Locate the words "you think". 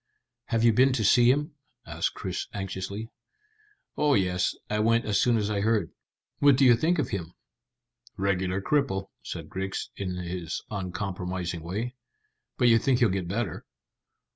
6.65-6.97, 12.67-12.97